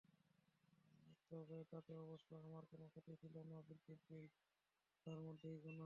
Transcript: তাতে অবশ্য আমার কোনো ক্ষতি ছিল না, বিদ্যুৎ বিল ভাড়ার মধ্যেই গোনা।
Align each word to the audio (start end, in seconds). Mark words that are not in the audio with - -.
তাতে 1.71 1.91
অবশ্য 2.05 2.29
আমার 2.41 2.63
কোনো 2.71 2.85
ক্ষতি 2.93 3.13
ছিল 3.21 3.35
না, 3.43 3.57
বিদ্যুৎ 3.67 3.99
বিল 4.07 4.27
ভাড়ার 4.95 5.19
মধ্যেই 5.27 5.57
গোনা। 5.63 5.79